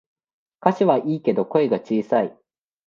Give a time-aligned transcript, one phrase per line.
[0.61, 2.35] 歌詞はいいけど声が小さい